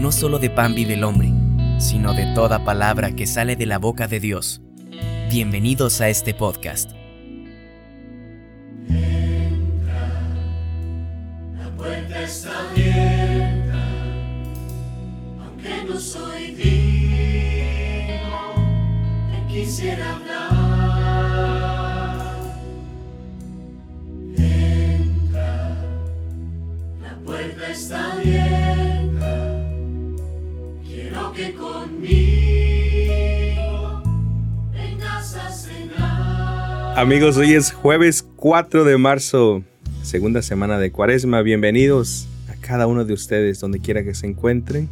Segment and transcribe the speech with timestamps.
[0.00, 1.30] no solo de pan vive el hombre,
[1.78, 4.62] sino de toda palabra que sale de la boca de Dios.
[5.30, 6.90] Bienvenidos a este podcast.
[11.54, 13.78] la puerta está abierta,
[15.44, 18.54] aunque no soy digno,
[19.30, 20.39] te quisiera hablar.
[37.00, 39.64] Amigos, hoy es jueves 4 de marzo,
[40.02, 41.40] segunda semana de Cuaresma.
[41.40, 44.90] Bienvenidos a cada uno de ustedes, donde quiera que se encuentren.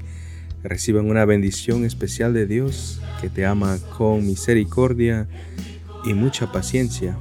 [0.62, 5.28] Reciban una bendición especial de Dios que te ama con misericordia
[6.02, 7.18] y mucha paciencia.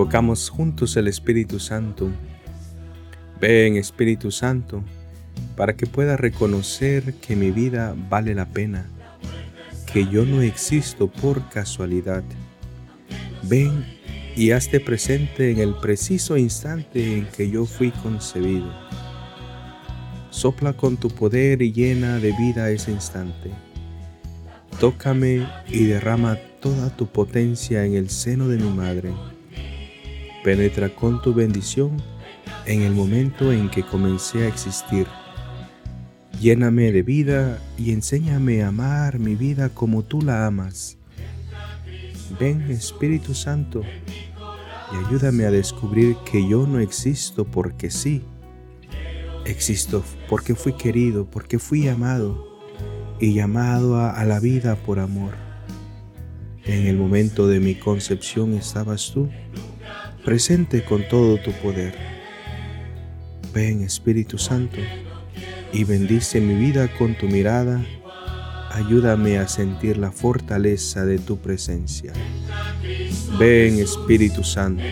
[0.00, 2.08] Invocamos juntos el Espíritu Santo.
[3.38, 4.82] Ven Espíritu Santo,
[5.58, 8.86] para que pueda reconocer que mi vida vale la pena,
[9.92, 12.22] que yo no existo por casualidad.
[13.42, 13.84] Ven
[14.34, 18.72] y hazte presente en el preciso instante en que yo fui concebido.
[20.30, 23.50] Sopla con tu poder y llena de vida ese instante.
[24.80, 29.12] Tócame y derrama toda tu potencia en el seno de mi madre.
[30.42, 31.98] Penetra con tu bendición
[32.64, 35.06] en el momento en que comencé a existir.
[36.40, 40.96] Lléname de vida y enséñame a amar mi vida como tú la amas.
[42.38, 43.82] Ven Espíritu Santo
[44.92, 48.22] y ayúdame a descubrir que yo no existo porque sí.
[49.44, 52.48] Existo porque fui querido, porque fui amado
[53.20, 55.34] y llamado a, a la vida por amor.
[56.64, 59.28] En el momento de mi concepción estabas tú,
[60.24, 61.94] presente con todo tu poder.
[63.52, 64.78] Ven Espíritu Santo
[65.72, 67.84] y bendice mi vida con tu mirada.
[68.70, 72.12] Ayúdame a sentir la fortaleza de tu presencia.
[73.38, 74.84] Ven Espíritu Santo.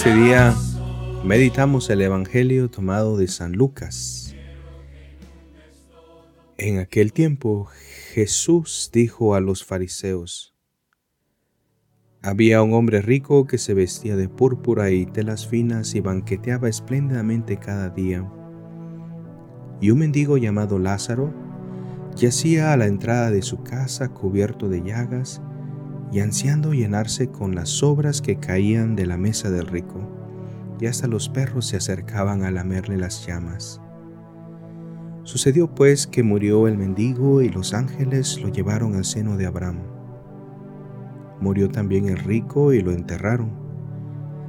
[0.00, 0.54] Ese día
[1.24, 4.32] meditamos el Evangelio tomado de San Lucas.
[6.56, 7.68] En aquel tiempo
[8.12, 10.54] Jesús dijo a los fariseos,
[12.22, 17.56] Había un hombre rico que se vestía de púrpura y telas finas y banqueteaba espléndidamente
[17.56, 18.24] cada día.
[19.80, 21.34] Y un mendigo llamado Lázaro
[22.14, 25.42] yacía a la entrada de su casa cubierto de llagas
[26.12, 30.00] y ansiando llenarse con las sobras que caían de la mesa del rico,
[30.80, 33.80] y hasta los perros se acercaban a lamerle las llamas.
[35.24, 39.80] Sucedió pues que murió el mendigo y los ángeles lo llevaron al seno de Abraham.
[41.40, 43.50] Murió también el rico y lo enterraron.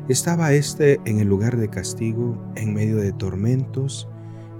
[0.07, 4.07] Estaba éste en el lugar de castigo, en medio de tormentos,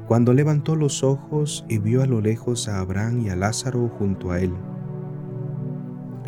[0.07, 4.31] cuando levantó los ojos y vio a lo lejos a Abraham y a Lázaro junto
[4.31, 4.51] a él.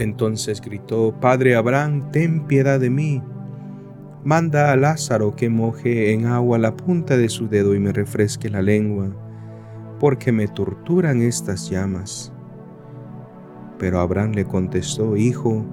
[0.02, 3.22] Entonces gritó, Padre Abraham, ten piedad de mí.
[4.24, 8.50] Manda a Lázaro que moje en agua la punta de su dedo y me refresque
[8.50, 9.16] la lengua,
[10.00, 12.34] porque me torturan estas llamas.
[13.78, 15.68] Pero Abraham le contestó, Hijo,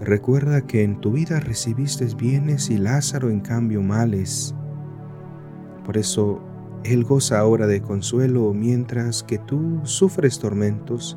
[0.00, 4.52] recuerda que en tu vida recibiste bienes y Lázaro en cambio males.
[5.84, 6.42] Por eso
[6.82, 11.16] él goza ahora de consuelo mientras que tú sufres tormentos.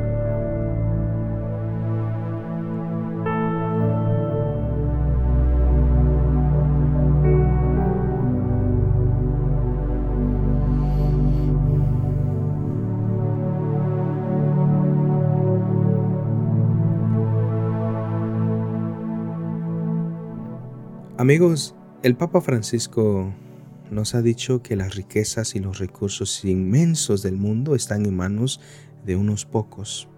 [21.21, 23.31] Amigos, el Papa Francisco
[23.91, 28.59] nos ha dicho que las riquezas y los recursos inmensos del mundo están en manos
[29.05, 30.09] de unos pocos.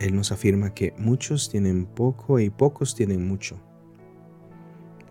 [0.00, 3.56] Él nos afirma que muchos tienen poco y pocos tienen mucho.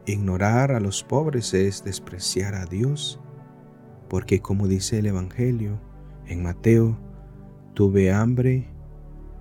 [0.05, 3.21] Ignorar a los pobres es despreciar a Dios,
[4.09, 5.79] porque como dice el Evangelio
[6.27, 6.99] en Mateo,
[7.73, 8.67] tuve hambre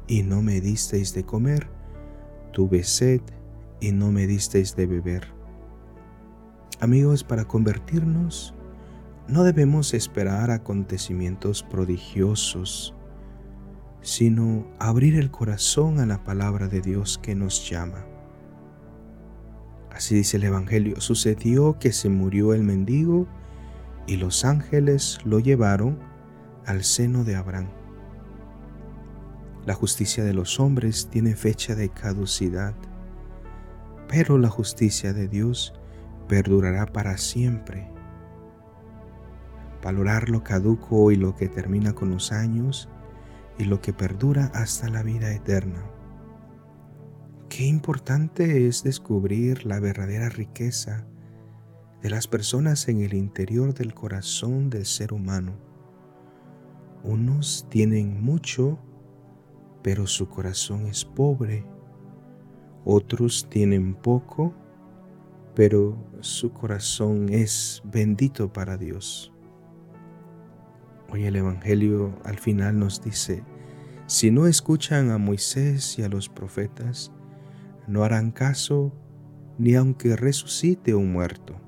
[0.07, 1.67] y no me disteis de comer,
[2.53, 3.23] tuve sed
[3.83, 5.27] y no me disteis de beber.
[6.81, 8.55] Amigos, para convertirnos
[9.27, 12.95] no debemos esperar acontecimientos prodigiosos,
[14.01, 18.07] sino abrir el corazón a la palabra de Dios que nos llama.
[19.91, 23.27] Así dice el Evangelio, sucedió que se murió el mendigo
[24.07, 25.99] y los ángeles lo llevaron
[26.67, 27.69] al seno de Abraham.
[29.67, 32.75] La justicia de los hombres tiene fecha de caducidad
[34.13, 35.73] pero la justicia de Dios
[36.29, 37.91] perdurará para siempre.
[39.83, 42.91] Valorar lo caduco y lo que termina con los años
[43.59, 45.83] y lo que perdura hasta la vida eterna.
[47.49, 51.07] Qué importante es descubrir la verdadera riqueza
[52.03, 55.55] de las personas en el interior del corazón del ser humano.
[57.03, 58.79] Unos tienen mucho,
[59.83, 61.72] pero su corazón es pobre
[62.85, 64.55] otros tienen poco,
[65.55, 69.33] pero su corazón es bendito para Dios.
[71.11, 73.45] Hoy el Evangelio al final nos dice,
[74.07, 77.13] si no escuchan a Moisés y a los profetas,
[77.87, 78.93] no harán caso
[79.59, 81.61] ni aunque resucite un muerto.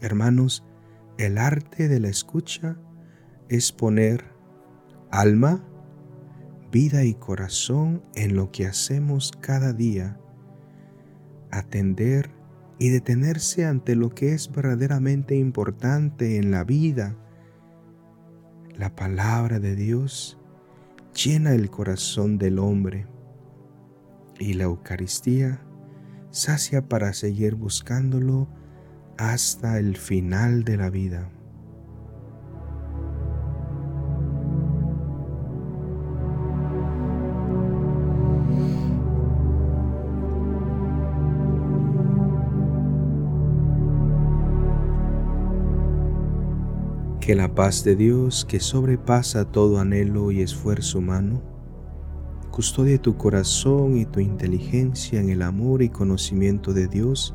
[0.00, 0.64] Hermanos,
[1.18, 2.78] el arte de la escucha
[3.48, 4.24] es poner
[5.10, 5.67] alma,
[6.70, 10.18] vida y corazón en lo que hacemos cada día,
[11.50, 12.30] atender
[12.78, 17.16] y detenerse ante lo que es verdaderamente importante en la vida.
[18.76, 20.38] La palabra de Dios
[21.14, 23.06] llena el corazón del hombre
[24.38, 25.64] y la Eucaristía
[26.30, 28.48] sacia para seguir buscándolo
[29.16, 31.30] hasta el final de la vida.
[47.28, 51.42] Que la paz de Dios, que sobrepasa todo anhelo y esfuerzo humano,
[52.50, 57.34] custodie tu corazón y tu inteligencia en el amor y conocimiento de Dios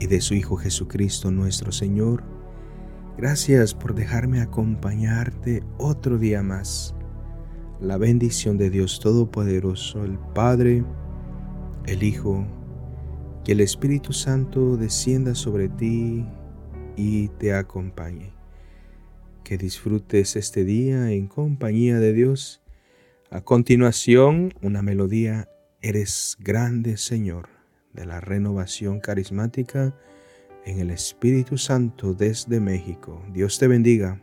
[0.00, 2.24] y de su Hijo Jesucristo nuestro Señor.
[3.18, 6.94] Gracias por dejarme acompañarte otro día más.
[7.82, 10.86] La bendición de Dios Todopoderoso, el Padre,
[11.84, 12.46] el Hijo,
[13.44, 16.24] que el Espíritu Santo descienda sobre ti
[16.96, 18.35] y te acompañe
[19.46, 22.62] que disfrutes este día en compañía de Dios.
[23.30, 25.48] A continuación, una melodía
[25.80, 27.48] Eres grande Señor
[27.92, 29.94] de la renovación carismática
[30.64, 33.22] en el Espíritu Santo desde México.
[33.32, 34.20] Dios te bendiga.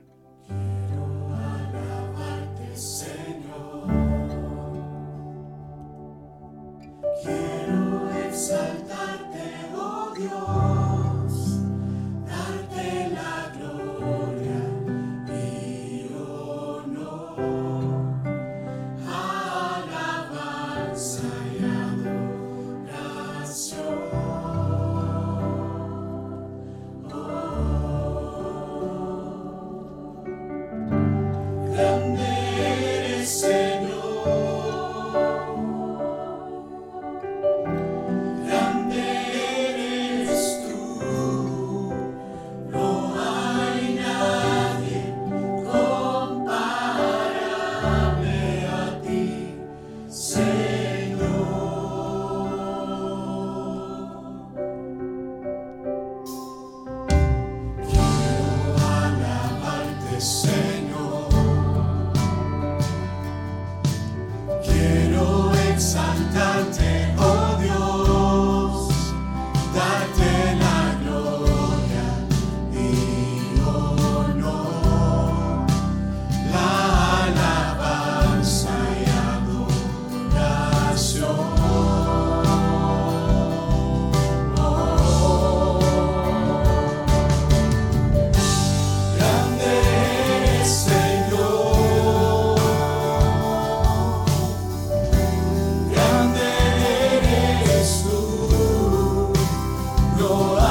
[100.24, 100.63] your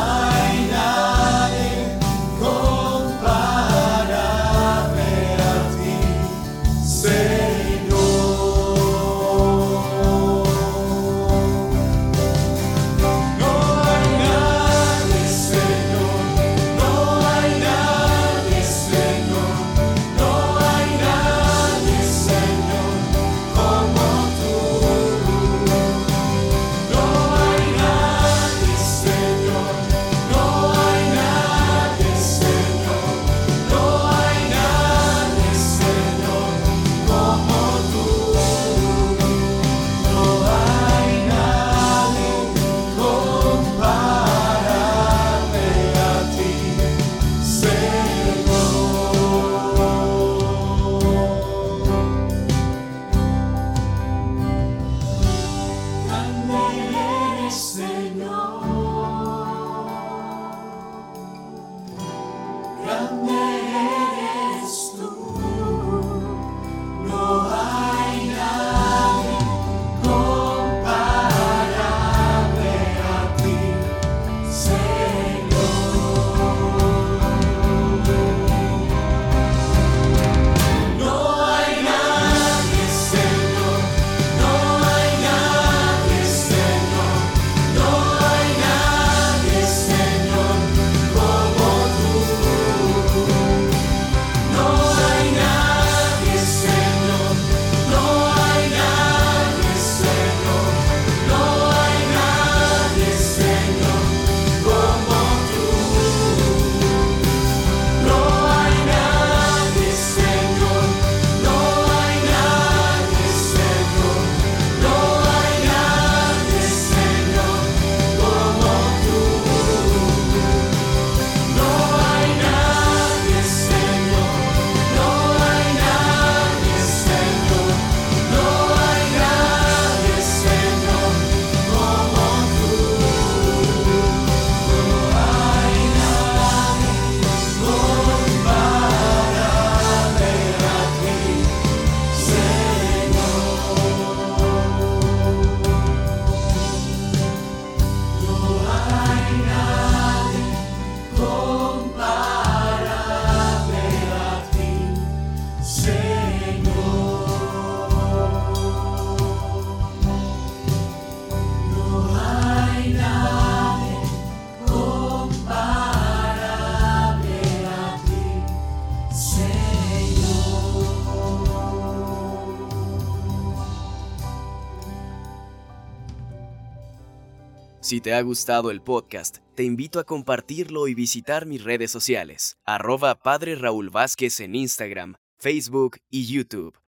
[177.92, 182.56] Si te ha gustado el podcast, te invito a compartirlo y visitar mis redes sociales,
[182.64, 186.81] arroba Padre Raúl Vázquez en Instagram, Facebook y YouTube.